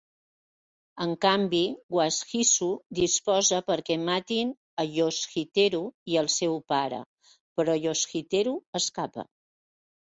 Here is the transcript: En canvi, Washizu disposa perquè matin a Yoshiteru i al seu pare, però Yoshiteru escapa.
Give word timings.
En 1.03 1.11
canvi, 1.25 1.59
Washizu 1.97 2.69
disposa 3.01 3.61
perquè 3.69 3.99
matin 4.09 4.57
a 4.85 4.89
Yoshiteru 4.97 5.83
i 6.15 6.21
al 6.25 6.33
seu 6.39 6.59
pare, 6.75 7.05
però 7.59 7.79
Yoshiteru 7.87 8.61
escapa. 8.83 9.31